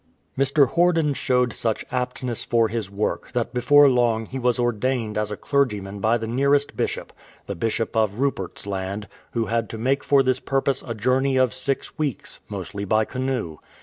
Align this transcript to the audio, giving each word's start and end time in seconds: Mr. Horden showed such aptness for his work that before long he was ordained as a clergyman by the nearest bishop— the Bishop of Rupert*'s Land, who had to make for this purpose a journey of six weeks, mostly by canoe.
Mr. 0.35 0.67
Horden 0.71 1.13
showed 1.15 1.53
such 1.53 1.85
aptness 1.91 2.43
for 2.43 2.69
his 2.69 2.89
work 2.89 3.33
that 3.33 3.53
before 3.53 3.87
long 3.87 4.25
he 4.25 4.39
was 4.39 4.57
ordained 4.57 5.15
as 5.15 5.29
a 5.29 5.37
clergyman 5.37 5.99
by 5.99 6.17
the 6.17 6.25
nearest 6.25 6.75
bishop— 6.75 7.13
the 7.45 7.53
Bishop 7.53 7.95
of 7.95 8.15
Rupert*'s 8.19 8.65
Land, 8.65 9.07
who 9.33 9.45
had 9.45 9.69
to 9.69 9.77
make 9.77 10.03
for 10.03 10.23
this 10.23 10.39
purpose 10.39 10.83
a 10.87 10.95
journey 10.95 11.37
of 11.37 11.53
six 11.53 11.99
weeks, 11.99 12.39
mostly 12.49 12.83
by 12.83 13.05
canoe. 13.05 13.57